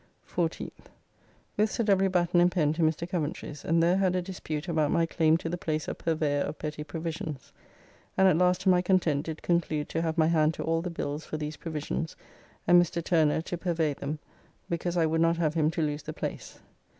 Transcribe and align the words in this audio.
14th. 0.27 0.71
With 1.57 1.69
Sir 1.71 1.83
W. 1.83 2.09
Batten 2.09 2.41
and 2.41 2.51
Pen 2.51 2.73
to 2.73 2.81
Mr. 2.81 3.07
Coventry's, 3.07 3.63
and 3.63 3.83
there 3.83 3.97
had 3.97 4.15
a 4.15 4.21
dispute 4.23 4.67
about 4.67 4.89
my 4.89 5.05
claim 5.05 5.37
to 5.37 5.47
the 5.47 5.59
place 5.59 5.87
of 5.87 5.99
Purveyor 5.99 6.39
of 6.41 6.57
Petty 6.57 6.83
provisions, 6.83 7.53
and 8.17 8.27
at 8.27 8.35
last 8.35 8.61
to 8.61 8.69
my 8.69 8.81
content 8.81 9.27
did 9.27 9.43
conclude 9.43 9.89
to 9.89 10.01
have 10.01 10.17
my 10.17 10.25
hand 10.25 10.55
to 10.55 10.63
all 10.63 10.81
the 10.81 10.89
bills 10.89 11.23
for 11.23 11.37
these 11.37 11.55
provisions 11.57 12.15
and 12.67 12.81
Mr. 12.81 13.03
Turner 13.03 13.41
to 13.43 13.59
purvey 13.59 13.93
them, 13.93 14.17
because 14.71 14.97
I 14.97 15.05
would 15.05 15.21
not 15.21 15.37
have 15.37 15.53
him 15.53 15.69
to 15.69 15.83
lose 15.83 16.01
the 16.01 16.13
place. 16.13 16.59